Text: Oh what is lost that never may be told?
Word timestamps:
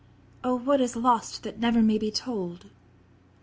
Oh 0.43 0.55
what 0.55 0.81
is 0.81 0.95
lost 0.95 1.43
that 1.43 1.59
never 1.59 1.83
may 1.83 1.99
be 1.99 2.09
told? 2.09 2.65